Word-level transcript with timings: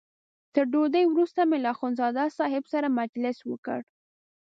تر 0.53 0.63
ډوډۍ 0.71 1.03
وروسته 1.07 1.41
مې 1.49 1.57
له 1.63 1.69
اخندزاده 1.75 2.23
صاحب 2.37 2.63
سره 2.73 2.95
مجلس 2.99 3.37
وکړ. 3.51 3.79